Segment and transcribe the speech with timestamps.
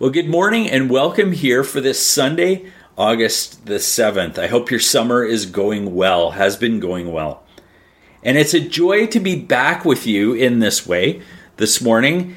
[0.00, 2.66] Well, good morning and welcome here for this Sunday,
[2.98, 4.40] August the 7th.
[4.40, 7.44] I hope your summer is going well, has been going well.
[8.24, 11.22] And it's a joy to be back with you in this way
[11.58, 12.34] this morning.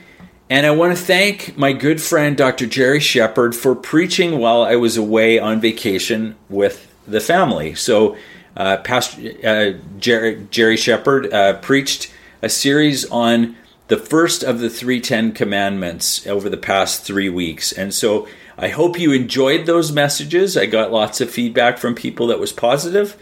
[0.51, 2.67] And I want to thank my good friend Dr.
[2.67, 7.73] Jerry Shepard for preaching while I was away on vacation with the family.
[7.73, 8.17] So,
[8.55, 12.13] uh, Pastor uh, Jerry, Jerry Shepard uh, preached
[12.43, 13.57] a series on
[13.87, 17.71] the first of the three Ten Commandments over the past three weeks.
[17.71, 18.27] And so
[18.57, 20.57] I hope you enjoyed those messages.
[20.57, 23.15] I got lots of feedback from people that was positive,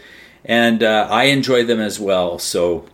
[0.44, 2.38] and uh, I enjoy them as well.
[2.38, 2.86] So,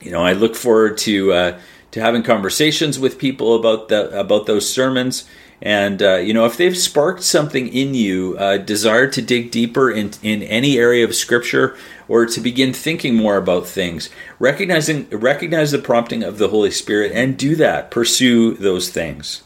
[0.00, 1.60] you know, I look forward to uh,
[1.96, 5.24] to having conversations with people about the about those sermons.
[5.62, 9.90] And uh, you know, if they've sparked something in you, uh, desire to dig deeper
[9.90, 11.74] in in any area of Scripture,
[12.06, 17.12] or to begin thinking more about things, recognizing recognize the prompting of the Holy Spirit
[17.12, 17.90] and do that.
[17.90, 19.42] Pursue those things.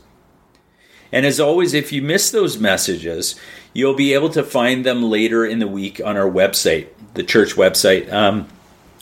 [1.13, 3.37] And as always, if you miss those messages,
[3.73, 7.55] you'll be able to find them later in the week on our website, the church
[7.55, 8.13] website.
[8.13, 8.49] Um,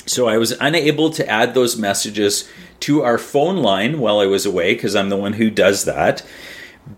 [0.05, 2.49] so I was unable to add those messages
[2.81, 6.25] to our phone line while I was away because I'm the one who does that.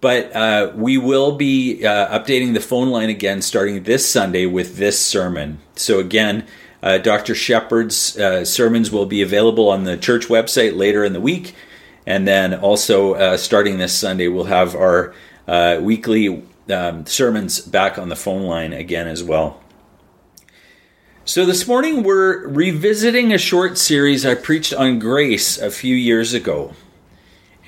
[0.00, 4.76] But uh, we will be uh, updating the phone line again starting this Sunday with
[4.76, 5.58] this sermon.
[5.74, 6.46] So, again,
[6.82, 7.34] uh, Dr.
[7.34, 11.54] Shepard's uh, sermons will be available on the church website later in the week.
[12.06, 15.12] And then also, uh, starting this Sunday, we'll have our
[15.48, 19.60] uh, weekly um, sermons back on the phone line again as well.
[21.30, 26.34] So, this morning we're revisiting a short series I preached on grace a few years
[26.34, 26.74] ago.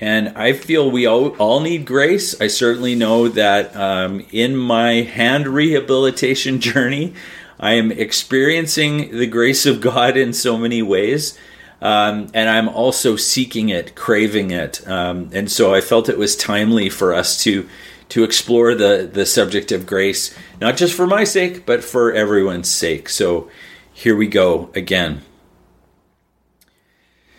[0.01, 2.41] And I feel we all, all need grace.
[2.41, 7.13] I certainly know that um, in my hand rehabilitation journey,
[7.57, 11.39] I am experiencing the grace of God in so many ways.
[11.81, 14.85] Um, and I'm also seeking it, craving it.
[14.85, 17.69] Um, and so I felt it was timely for us to
[18.13, 22.69] to explore the the subject of grace, not just for my sake, but for everyone's
[22.69, 23.09] sake.
[23.09, 23.49] So
[23.91, 25.23] here we go again.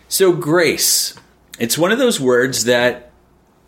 [0.09, 1.15] So grace,
[1.59, 3.13] it's one of those words that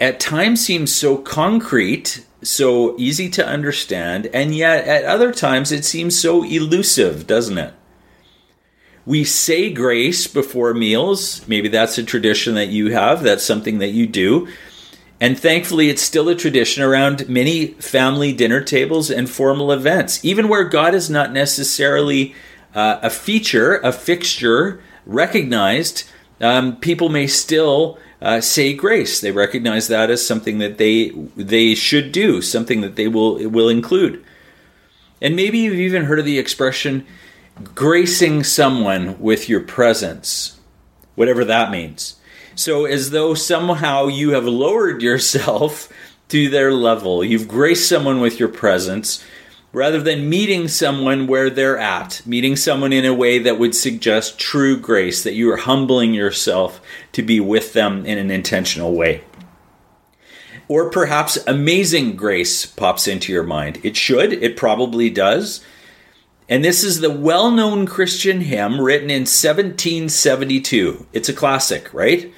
[0.01, 5.85] at times seems so concrete, so easy to understand, and yet at other times it
[5.85, 7.73] seems so elusive, doesn't it?
[9.05, 11.47] We say grace before meals.
[11.47, 14.49] Maybe that's a tradition that you have, that's something that you do.
[15.19, 20.47] And thankfully, it's still a tradition around many family dinner tables and formal events, even
[20.47, 22.35] where God is not necessarily
[22.75, 26.03] uh, a feature, a fixture recognized
[26.39, 29.19] um, people may still uh, say grace.
[29.19, 33.69] They recognize that as something that they they should do, something that they will will
[33.69, 34.23] include.
[35.21, 37.05] And maybe you've even heard of the expression
[37.73, 40.59] gracing someone with your presence,
[41.15, 42.15] whatever that means.
[42.57, 45.93] So, as though somehow you have lowered yourself
[46.29, 49.23] to their level, you've graced someone with your presence
[49.71, 54.39] rather than meeting someone where they're at, meeting someone in a way that would suggest
[54.39, 56.81] true grace, that you are humbling yourself
[57.11, 59.23] to be with them in an intentional way.
[60.67, 63.79] Or perhaps amazing grace pops into your mind.
[63.83, 65.63] It should, it probably does.
[66.49, 71.05] And this is the well known Christian hymn written in 1772.
[71.13, 72.33] It's a classic, right?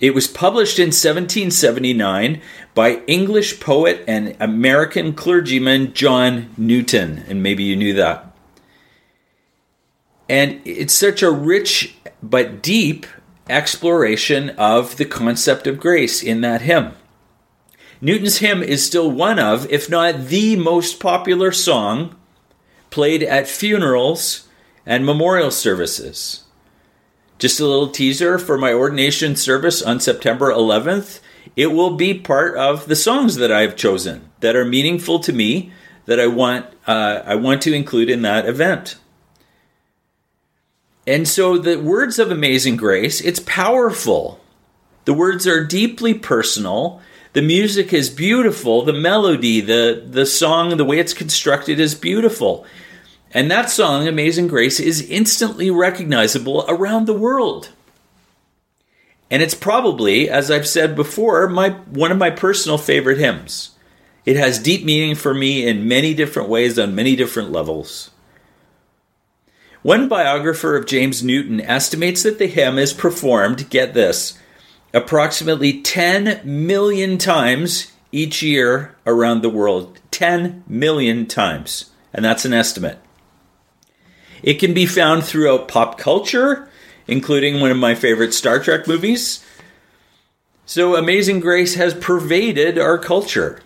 [0.00, 2.40] It was published in 1779
[2.74, 8.34] by English poet and American clergyman John Newton, and maybe you knew that.
[10.26, 13.06] And it's such a rich but deep
[13.50, 16.92] exploration of the concept of grace in that hymn.
[18.00, 22.16] Newton's hymn is still one of, if not the most popular song
[22.88, 24.48] played at funerals
[24.86, 26.44] and memorial services.
[27.40, 31.20] Just a little teaser for my ordination service on September 11th.
[31.56, 35.72] It will be part of the songs that I've chosen that are meaningful to me
[36.04, 38.98] that I want uh, I want to include in that event.
[41.06, 44.38] And so the words of Amazing Grace, it's powerful.
[45.06, 47.00] The words are deeply personal.
[47.32, 48.82] The music is beautiful.
[48.82, 52.66] The melody, the the song, the way it's constructed is beautiful.
[53.32, 57.70] And that song, Amazing Grace, is instantly recognizable around the world.
[59.30, 63.70] And it's probably, as I've said before, my one of my personal favorite hymns.
[64.26, 68.10] It has deep meaning for me in many different ways on many different levels.
[69.82, 74.38] One biographer of James Newton estimates that the hymn is performed, get this,
[74.92, 79.98] approximately 10 million times each year around the world.
[80.10, 81.90] 10 million times.
[82.12, 82.98] And that's an estimate.
[84.42, 86.68] It can be found throughout pop culture,
[87.06, 89.44] including one of my favorite Star Trek movies.
[90.66, 93.60] So, Amazing Grace has pervaded our culture.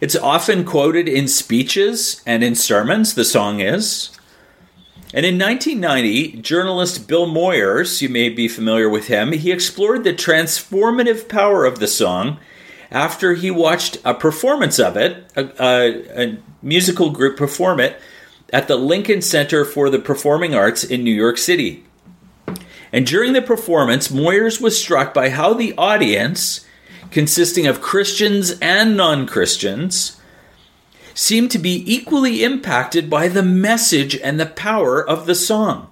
[0.00, 4.10] It's often quoted in speeches and in sermons, the song is.
[5.12, 10.12] And in 1990, journalist Bill Moyers, you may be familiar with him, he explored the
[10.12, 12.38] transformative power of the song
[12.92, 17.98] after he watched a performance of it, a, a, a, musical group perform it,
[18.52, 21.84] at the Lincoln Center for the Performing Arts in New York City.
[22.92, 26.66] And during the performance, Moyers was struck by how the audience,
[27.10, 30.20] consisting of Christians and non Christians,
[31.14, 35.88] seemed to be equally impacted by the message and the power of the song.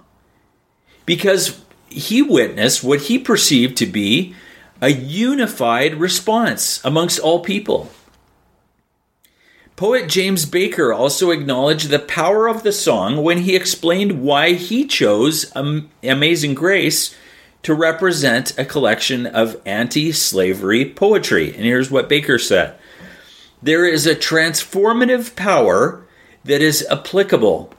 [1.05, 4.35] Because he witnessed what he perceived to be
[4.81, 7.91] a unified response amongst all people.
[9.79, 14.85] Poet James Basker also acknowledged the power of the song when he explained why he
[14.85, 17.15] chose Amazing Grace
[17.63, 21.55] to represent a collection of anti slavery poetry.
[21.55, 22.77] And here's what Basker said
[23.63, 26.05] there is a transformative power
[26.43, 27.73] that is applicable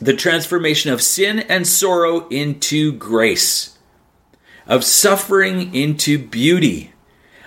[0.00, 3.76] the transformation of sin and sorrow into grace,
[4.68, 6.92] of suffering into beauty,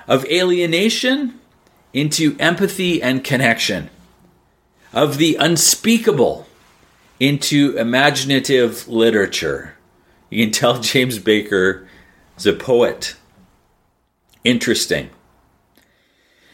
[0.05, 1.39] of alienation
[1.95, 3.89] into empathy and connection,
[4.91, 6.45] of the unspeakable
[7.21, 9.77] into imaginative literature.
[10.29, 11.87] You can tell James Basker
[12.37, 13.15] is a poet.
[14.43, 15.09] Interesting.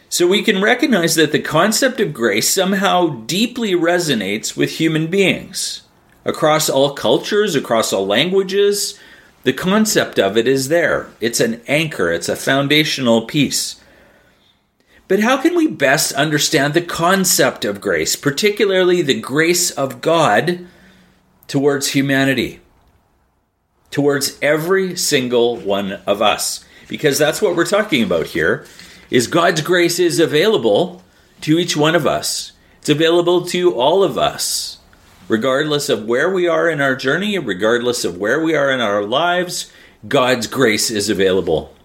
[0.09, 5.81] So we can recognize that the concept of grace somehow deeply resonates with human beings.
[6.23, 8.99] Across all cultures, across all languages,
[9.41, 11.09] the concept of it is there.
[11.19, 13.81] It's an anchor, it's a foundational piece.
[15.11, 20.65] But how can we best understand the concept of grace, particularly the grace of God
[21.49, 22.61] towards humanity,
[23.89, 26.63] towards every single one of us?
[26.87, 28.65] Because that's what we're talking about here
[29.09, 31.03] is God's grace is available
[31.41, 32.53] to each one of us.
[32.79, 34.79] It's available to all of us,
[35.27, 39.03] regardless of where we are in our journey, regardless of where we are in our
[39.03, 39.73] lives.
[40.07, 41.75] God's grace is available.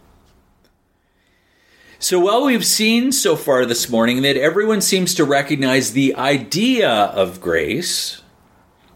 [1.98, 6.90] So, while we've seen so far this morning that everyone seems to recognize the idea
[6.90, 8.20] of grace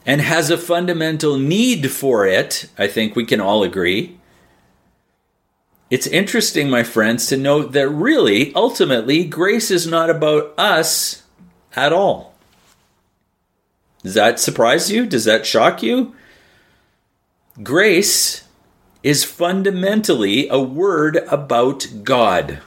[0.04, 4.18] and has a fundamental need for it, I think we can all agree.
[5.88, 11.22] It's interesting, my friends, to note that really, ultimately, grace is not about us
[11.74, 12.34] at all.
[14.02, 15.06] Does that surprise you?
[15.06, 16.14] Does that shock you?
[17.62, 18.44] Grace
[19.02, 22.60] is fundamentally a word about God.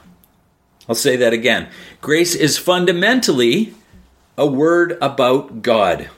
[0.88, 1.68] I'll say that again.
[2.00, 3.74] Grace is fundamentally
[4.36, 6.10] a word about God.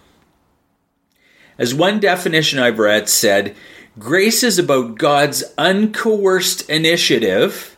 [1.59, 3.55] As one definition I've read said,
[3.99, 7.77] Grace is about God's uncoerced initiative,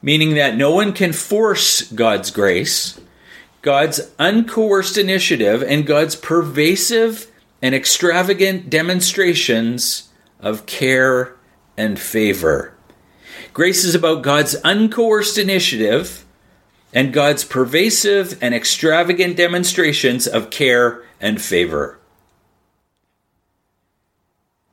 [0.00, 3.00] meaning that no one can force God's grace,
[3.60, 7.30] God's uncoerced initiative, and God's pervasive
[7.60, 10.08] and extravagant demonstrations
[10.40, 11.36] of care
[11.76, 12.74] and favor.
[13.52, 16.24] Grace is about God's uncoerced initiative
[16.94, 21.98] and God's pervasive and extravagant demonstrations of care and favor.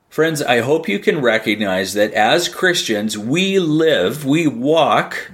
[0.09, 5.31] Friends, I hope you can recognize that as Christians, we live, we walk,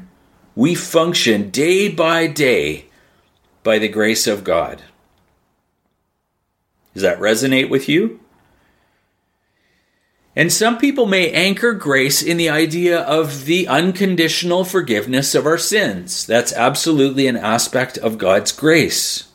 [0.55, 2.85] we function day by day
[3.63, 4.81] by the grace of God.
[6.93, 8.19] Does that resonate with you?
[10.35, 15.57] And some people may anchor grace in the idea of the unconditional forgiveness of our
[15.57, 16.25] sins.
[16.25, 19.29] That's absolutely an aspect of God's grace.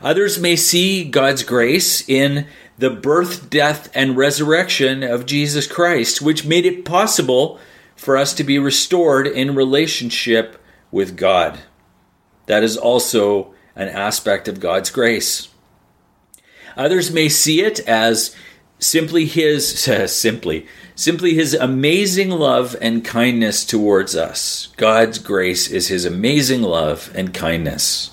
[0.00, 6.44] Others may see God's grace in the birth, death, and resurrection of Jesus Christ, which
[6.44, 7.60] made it possible
[7.94, 11.60] for us to be restored in relationship with God.
[12.46, 15.48] That is also an aspect of God's grace.
[16.76, 18.34] Others may see it as
[18.82, 19.78] simply his
[20.12, 24.68] simply simply his amazing love and kindness towards us.
[24.76, 28.10] God's grace is his amazing love and kindness.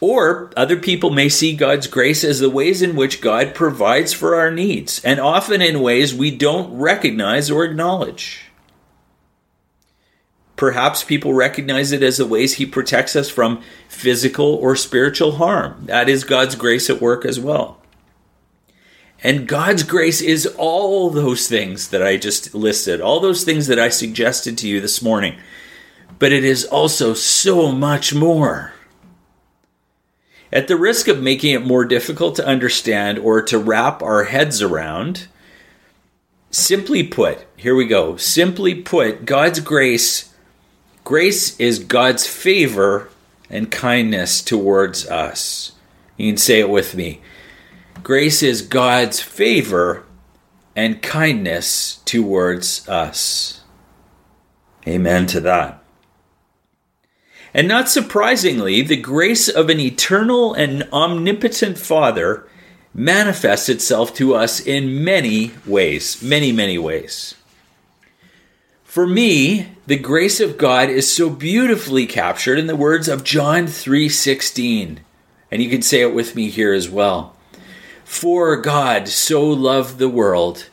[0.00, 4.34] Or other people may see God's grace as the ways in which God provides for
[4.34, 8.50] our needs, and often in ways we don't recognize or acknowledge.
[10.56, 15.86] Perhaps people recognize it as the ways He protects us from physical or spiritual harm.
[15.86, 17.78] That is God's grace at work as well.
[19.24, 23.78] And God's grace is all those things that I just listed, all those things that
[23.78, 25.38] I suggested to you this morning.
[26.18, 28.74] But it is also so much more.
[30.52, 34.60] At the risk of making it more difficult to understand or to wrap our heads
[34.60, 35.26] around,
[36.50, 38.16] Simply put, here we go.
[38.16, 40.32] Simply put, God's grace
[41.02, 43.10] grace is God's favor
[43.50, 45.72] and kindness towards us.
[46.16, 47.20] You can say it with me.
[48.02, 50.04] Grace is God's favor
[50.76, 53.60] and kindness towards us.
[54.86, 55.82] Amen to that.
[57.54, 62.48] And not surprisingly, the grace of an eternal and omnipotent Father
[62.92, 67.36] manifests itself to us in many ways, many, many ways.
[68.82, 73.66] For me, the grace of God is so beautifully captured in the words of John
[73.66, 75.00] 3:16.
[75.50, 77.33] And you can say it with me here as well.
[78.04, 80.68] For God so loved the world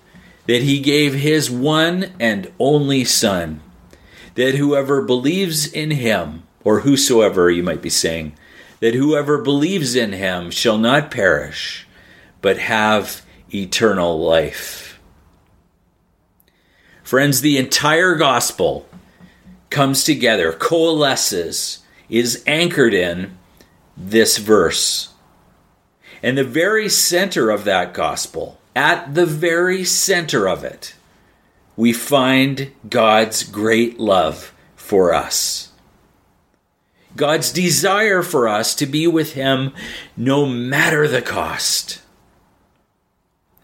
[0.48, 3.62] that he gave his one and only son
[4.36, 8.34] that whoever believes in him or whosoever you might be saying
[8.80, 11.88] that whoever believes in him shall not perish
[12.42, 13.24] but have
[13.54, 15.00] eternal life.
[17.04, 18.88] Friends, the entire gospel
[19.70, 23.38] comes together, coalesces, is anchored in
[23.96, 25.11] this verse.
[26.24, 30.94] And the very center of that gospel, at the very center of it,
[31.76, 35.72] we find God's great love for us.
[37.16, 39.74] God's desire for us to be with Him
[40.16, 42.02] no matter the cost.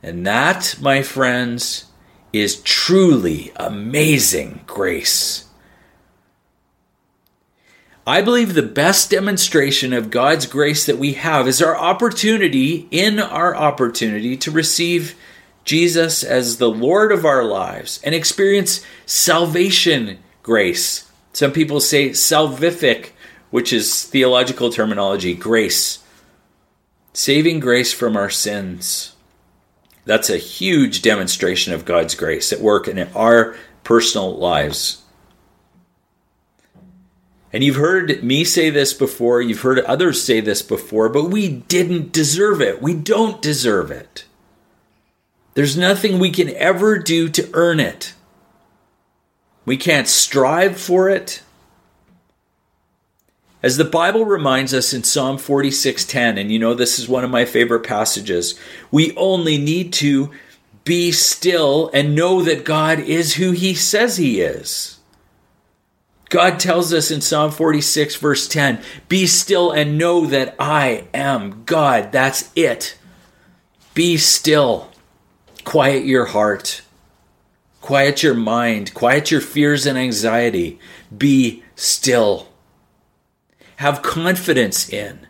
[0.03, 1.85] And that, my friends,
[2.33, 5.46] is truly amazing grace.
[8.07, 13.19] I believe the best demonstration of God's grace that we have is our opportunity, in
[13.19, 15.15] our opportunity, to receive
[15.65, 21.11] Jesus as the Lord of our lives and experience salvation grace.
[21.33, 23.09] Some people say salvific,
[23.51, 25.99] which is theological terminology, grace.
[27.11, 29.17] Saving grace from our sins.
[30.05, 35.03] That's a huge demonstration of God's grace at work in our personal lives.
[37.57, 41.49] And you've heard me say this before, you've heard others say this before, but we
[41.49, 42.83] didn't deserve it.
[42.83, 44.25] We don't deserve it.
[45.55, 48.13] There's nothing we can ever do to earn it.
[49.65, 51.41] We can't strive for it.
[53.63, 57.31] As the Bible reminds us in Psalm 46:10, and you know this is one of
[57.31, 58.53] my favorite passages,
[58.91, 60.29] we only need to
[60.83, 64.96] be still and know that God is who he says he is.
[66.29, 71.63] God tells us in Psalm 46 verse 10, "Be still and know that I am
[71.65, 72.95] God." That's it.
[73.93, 74.91] Be still.
[75.63, 76.81] Quiet your heart.
[77.81, 78.93] Quiet your mind.
[78.93, 80.79] Quiet your fears and anxiety.
[81.15, 82.47] Be still
[83.77, 85.25] have confidence in.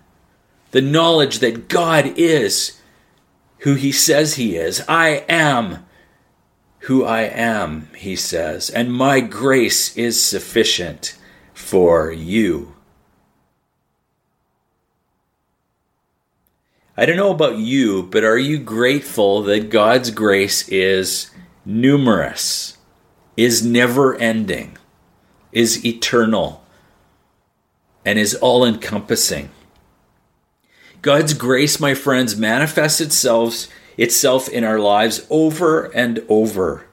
[0.72, 2.80] The knowledge that God is
[3.60, 4.82] who He says He is.
[4.88, 5.86] I am
[6.88, 11.17] who I am, He says, and my grace is sufficient
[11.53, 12.75] for you.
[16.98, 21.29] I don't know about you, but are you grateful that God's grace is
[21.63, 22.77] numerous,
[23.38, 24.77] is never ending,
[25.51, 26.63] is eternal?
[28.08, 29.50] and is all encompassing.
[31.01, 33.67] God's grace, my friends, manifests itself,
[33.98, 36.86] itself in our lives over and over,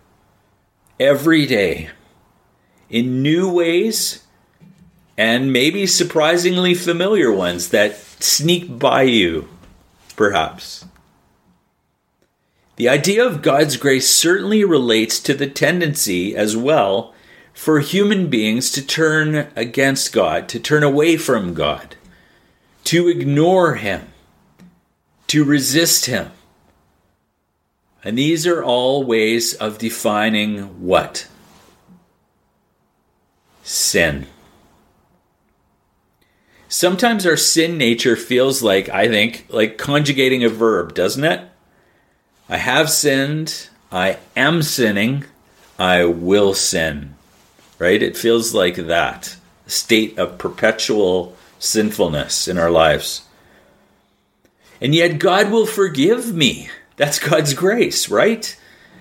[0.99, 1.90] every day,
[2.88, 4.25] in new ways
[5.16, 9.49] and maybe surprisingly familiar ones that sneak by you,
[10.16, 10.84] perhaps.
[12.76, 17.14] The idea of God's grace certainly relates to the tendency as well
[17.52, 21.94] for human beings to turn against God, to turn away from God,
[22.84, 24.08] to ignore Him,
[25.28, 26.32] to resist Him.
[28.04, 31.26] And these are all ways of defining what?
[33.62, 34.26] Sin.
[36.68, 41.49] Sometimes our sin nature feels like, I think, like conjugating a verb, doesn't it?
[42.49, 45.25] I have sinned, I am sinning,
[45.78, 47.14] I will sin
[47.78, 48.02] right?
[48.02, 53.23] It feels like that state of perpetual sinfulness in our lives.
[54.80, 56.68] And yet, God will forgive me.
[56.96, 58.56] That's God's grace, right?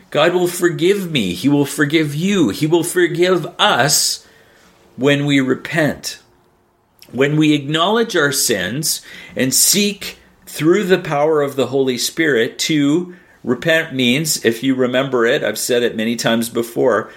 [0.10, 1.34] God will forgive me.
[1.34, 2.50] He will forgive you.
[2.50, 4.28] He will forgive us
[4.96, 6.20] when we repent.
[7.12, 9.02] When we acknowledge our sins
[9.36, 15.26] and seek through the power of the Holy Spirit to repent means, if you remember
[15.26, 17.12] it, I've said it many times before,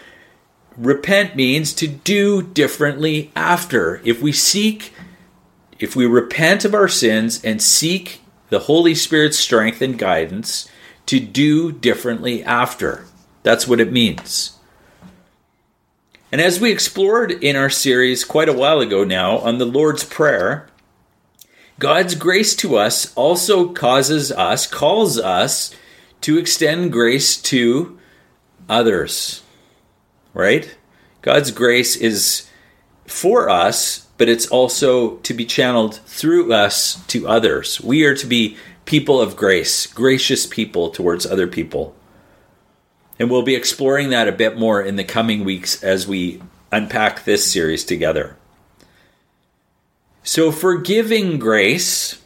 [0.77, 4.01] repent means to do differently after.
[4.05, 4.93] If we seek,
[5.79, 10.69] if we repent of our sins and seek the Holy Spirit's strength and guidance
[11.07, 13.05] to do differently after.
[13.43, 14.57] That's what it means.
[16.33, 20.05] And as we explored in our series quite a while ago now on the Lord's
[20.05, 20.69] Prayer,
[21.79, 25.75] God's grace to us also causes us, calls us
[26.23, 27.99] to extend grace to
[28.69, 29.43] others.
[30.35, 30.77] Right?
[31.23, 32.46] God's grace is
[33.07, 37.81] for us, but it's also to be channeled through us to others.
[37.81, 41.95] We are to be people of grace, gracious people towards other people.
[43.19, 47.25] And we'll be exploring that a bit more in the coming weeks as we unpack
[47.25, 48.37] this series together.
[50.23, 52.21] So, forgiving grace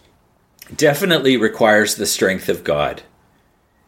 [0.74, 3.02] definitely requires the strength of God.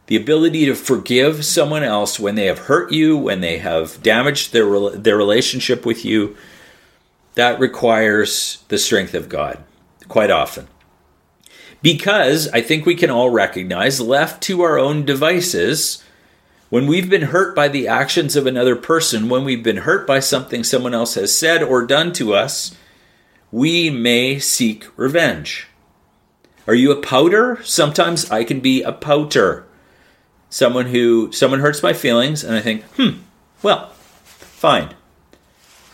[0.07, 4.53] The ability to forgive someone else when they have hurt you, when they have damaged
[4.53, 6.35] their, their relationship with you,
[7.35, 9.63] that requires the strength of God
[10.07, 10.67] quite often.
[11.81, 16.03] Because I think we can all recognize, left to our own devices,
[16.69, 20.19] when we've been hurt by the actions of another person, when we've been hurt by
[20.19, 22.75] something someone else has said or done to us,
[23.51, 25.67] we may seek revenge.
[26.65, 27.61] Are you a pouter?
[27.63, 29.65] Sometimes I can be a pouter.
[30.49, 33.19] Someone who someone hurts my feelings and I think, "Hmm,
[33.61, 33.91] well,
[34.23, 34.95] fine."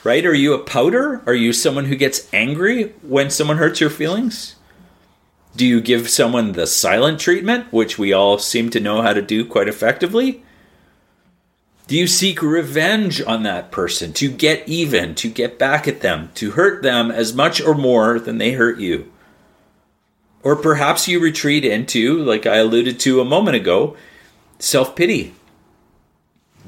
[0.04, 0.26] Right?
[0.26, 1.22] Are you a pouter?
[1.26, 4.56] Are you someone who gets angry when someone hurts your feelings?
[5.56, 9.22] Do you give someone the silent treatment, which we all seem to know how to
[9.22, 10.44] do quite effectively?
[11.88, 16.30] Do you seek revenge on that person to get even, to get back at them,
[16.36, 19.12] to hurt them as much or more than they hurt you?
[20.44, 23.98] Or perhaps you retreat into, like I alluded to a moment ago,
[24.60, 25.34] self pity,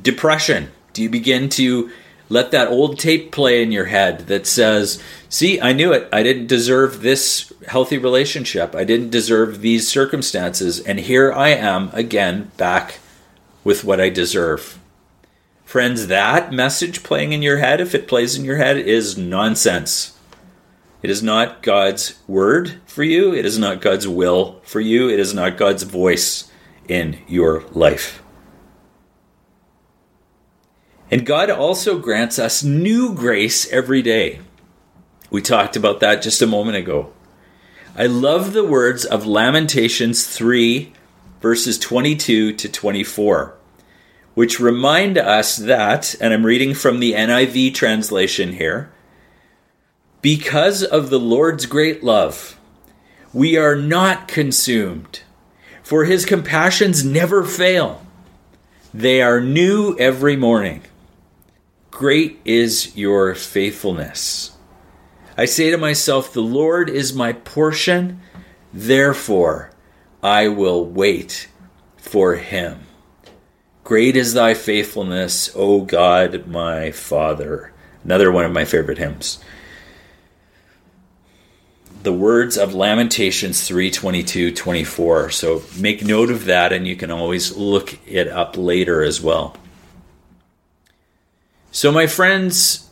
[0.02, 0.72] depression.
[0.94, 1.92] Do you begin to
[2.32, 6.08] let that old tape play in your head that says, See, I knew it.
[6.14, 8.74] I didn't deserve this healthy relationship.
[8.74, 10.80] I didn't deserve these circumstances.
[10.80, 13.00] And here I am again back
[13.66, 14.80] with what I deserve.
[15.66, 20.18] Friends, that message playing in your head, if it plays in your head, is nonsense.
[21.04, 23.34] It is not God's word for you.
[23.34, 25.10] It is not God's will for you.
[25.10, 26.50] It is not God's voice
[26.88, 28.22] in your life.
[31.12, 34.40] And God also grants us new grace every day.
[35.30, 37.12] We talked about that just a moment ago.
[37.98, 40.94] I love the words of Lamentations 3,
[41.42, 43.56] verses 22 to 24,
[44.34, 48.90] which remind us that, and I'm reading from the NIV translation here,
[50.22, 52.58] because of the Lord's great love,
[53.34, 55.24] we are not consumed,
[55.84, 58.06] for his compassions never fail.
[58.94, 60.84] They are new every morning.
[62.02, 64.58] Great is your faithfulness.
[65.38, 68.22] I say to myself, The Lord is my portion,
[68.74, 69.70] therefore
[70.24, 71.48] I will wait
[71.98, 72.88] for him.
[73.84, 77.72] Great is thy faithfulness, O God, my Father.
[78.04, 79.38] Another one of my favorite hymns.
[82.02, 85.30] The words of Lamentations 3:22, 24.
[85.30, 89.56] So make note of that and you can always look it up later as well.
[91.74, 92.90] So, my friends,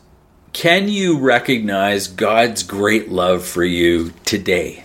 [0.54, 4.84] can you recognize God's great love for you today,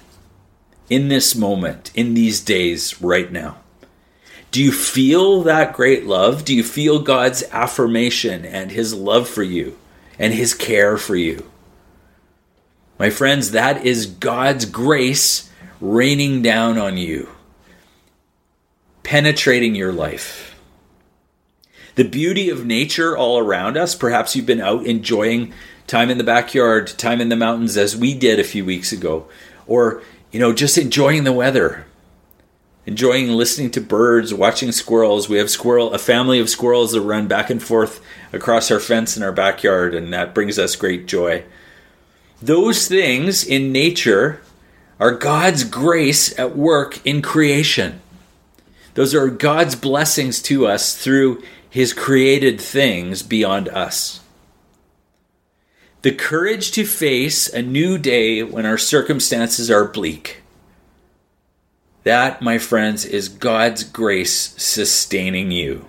[0.89, 3.55] in this moment, in these days, right now?
[4.51, 6.43] Do you feel that great love?
[6.43, 9.77] Do you feel God's affirmation and His love for you
[10.19, 11.49] and His care for you?
[12.99, 17.29] My friends, that is God's grace raining down on you,
[19.03, 20.44] penetrating your life
[21.95, 23.95] the beauty of nature all around us.
[23.95, 25.53] Perhaps you've been out enjoying
[25.87, 29.27] time in the backyard, time in the mountains, as we did a few weeks ago,
[29.67, 31.85] or you know, just enjoying the weather,
[32.85, 35.29] enjoying listening to birds, watching squirrels.
[35.29, 38.01] We have squirrel a family of squirrels that run back and forth
[38.33, 41.45] across our fence in our backyard, and that brings us great joy.
[42.41, 44.41] Those things in nature
[44.99, 48.01] are God's grace at work in creation.
[48.95, 51.43] Those are God's blessings to us through
[51.75, 54.21] his created things beyond us.
[56.03, 60.41] The courage to face a new day when our circumstances are bleak.
[62.05, 65.85] That, my friends, is God's grace sustaining you.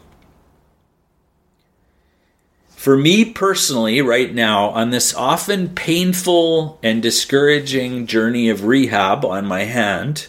[2.71, 9.47] For me personally, right now, on this often painful and discouraging journey of rehab on
[9.47, 10.27] my hand,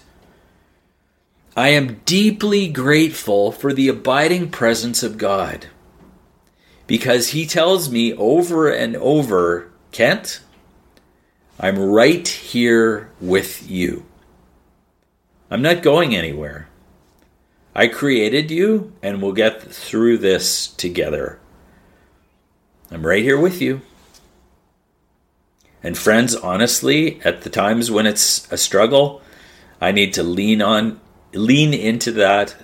[1.58, 5.66] I am deeply grateful for the abiding presence of God
[6.86, 10.42] because He tells me over and over, Kent,
[11.60, 14.06] I'm right here with you.
[15.50, 16.68] I'm not going anywhere.
[17.74, 21.40] I created you, and we'll get through this together.
[22.92, 23.82] I'm right here with you.
[25.82, 29.24] And friends, honestly, at the times when it's a struggle,
[29.82, 31.00] I need to lean on
[31.38, 32.56] lean into that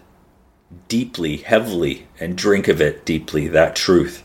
[0.88, 4.24] deeply, heavily, and drink of it deeply, that truth.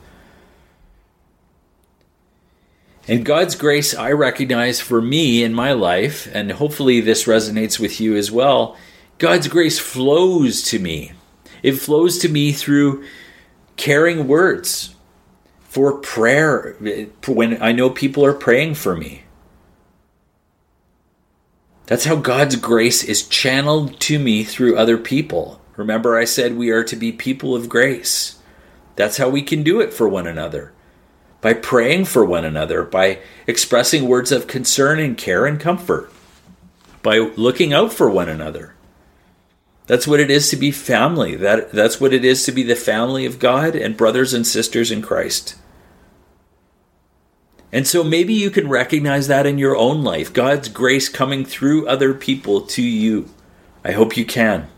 [3.07, 8.01] And God's grace, I recognize for me in my life, and hopefully this resonates with
[8.01, 8.77] you as well.
[9.19, 11.13] God's grace flows to me.
[11.63, 13.05] It flows to me through
[13.77, 14.95] caring words,
[15.63, 16.77] for prayer,
[17.27, 19.23] when I know people are praying for me.
[21.89, 25.61] That's how God's grace is channeled to me through other people.
[25.77, 28.39] Remember, I said we are to be people of grace.
[28.95, 30.73] That's how we can do it for one another
[31.41, 36.13] by praying for one another, by expressing words of concern and care and comfort,
[37.03, 38.75] by looking out for one another.
[39.87, 41.37] That's what it is to be family.
[41.37, 44.91] That, that's what it is to be the family of God and brothers and sisters
[44.91, 45.55] in Christ.
[47.73, 51.87] And so maybe you can recognize that in your own life God's grace coming through
[51.87, 53.29] other people to you.
[53.85, 54.69] I hope you can.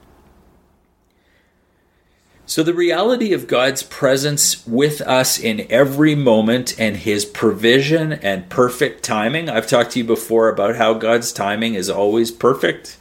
[2.50, 8.48] So, the reality of God's presence with us in every moment and his provision and
[8.48, 9.48] perfect timing.
[9.48, 12.98] I've talked to you before about how God's timing is always perfect.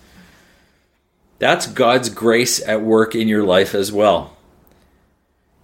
[1.40, 4.38] That's God's grace at work in your life as well.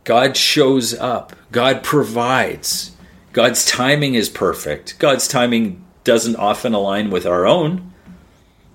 [0.04, 2.95] God shows up, God provides.
[3.36, 4.98] God's timing is perfect.
[4.98, 7.92] God's timing doesn't often align with our own,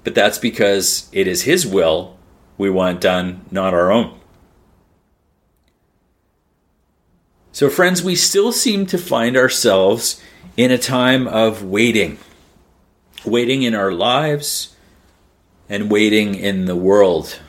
[0.05, 2.19] but that's because it is His will
[2.59, 4.21] we want done, not our own.
[7.53, 10.23] So, friends, we still seem to find ourselves
[10.59, 12.19] in a time of waiting.
[13.25, 14.77] Waiting in our lives
[15.71, 17.41] and waiting in the world.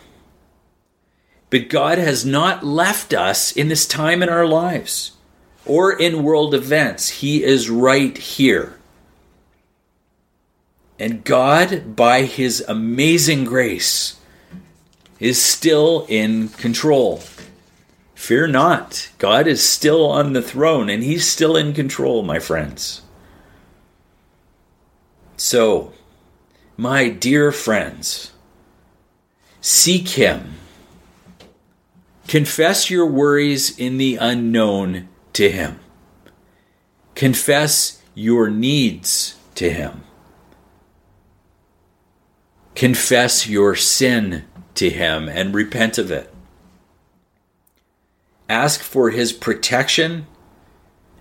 [1.49, 5.11] But God has not left us in this time in our lives
[5.65, 7.09] or in world events.
[7.09, 8.77] He is right here.
[10.99, 14.19] And God, by His amazing grace,
[15.19, 17.21] is still in control.
[18.21, 19.09] Fear not.
[19.17, 23.01] God is still on the throne and he's still in control, my friends.
[25.37, 25.91] So,
[26.77, 28.31] my dear friends,
[29.59, 30.53] seek him.
[32.27, 35.79] Confess your worries in the unknown to him.
[37.15, 40.03] Confess your needs to him.
[42.75, 46.31] Confess your sin to him and repent of it
[48.51, 50.27] ask for his protection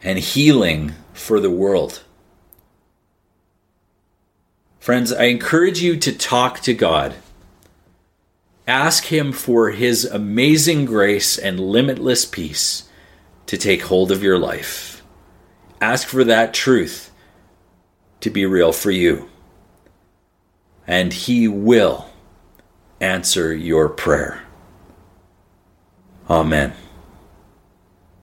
[0.03, 2.03] and healing for the world.
[4.81, 7.15] Friends, I encourage you to talk to God.
[8.67, 12.89] Ask Him for His amazing grace and limitless peace
[13.51, 15.03] to take hold of your life.
[15.81, 17.11] Ask for that truth
[18.21, 19.29] to be real for you.
[20.87, 22.09] And He will
[23.01, 24.45] answer your prayer.
[26.29, 26.75] Amen.